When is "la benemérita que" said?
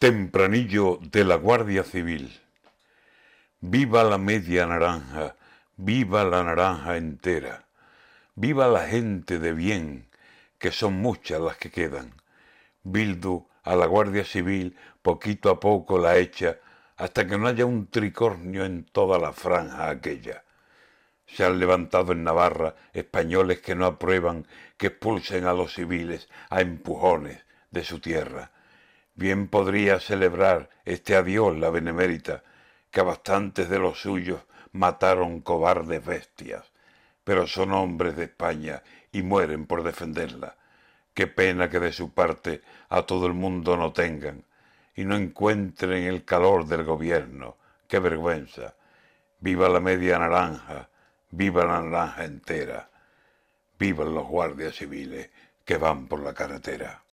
31.56-33.00